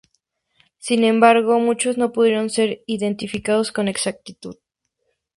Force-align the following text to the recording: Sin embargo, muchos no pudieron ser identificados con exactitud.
Sin 0.79 1.03
embargo, 1.03 1.59
muchos 1.59 1.99
no 1.99 2.11
pudieron 2.11 2.49
ser 2.49 2.81
identificados 2.87 3.71
con 3.71 3.87
exactitud. 3.87 4.55